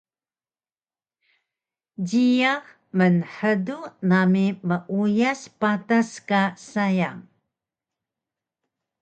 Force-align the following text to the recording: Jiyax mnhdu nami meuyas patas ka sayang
Jiyax 2.07 2.65
mnhdu 2.97 3.77
nami 4.09 4.45
meuyas 4.67 5.41
patas 5.59 6.09
ka 6.29 6.41
sayang 6.69 7.19